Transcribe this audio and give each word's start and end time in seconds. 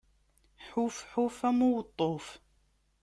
Ḥuf, 0.71 0.95
ḥuf, 1.11 1.37
am 1.49 1.59
uweṭṭuf! 1.67 2.25